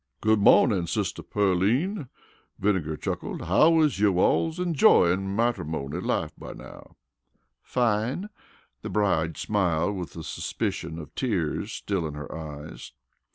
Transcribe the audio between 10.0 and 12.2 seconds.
a suspicion of tears still in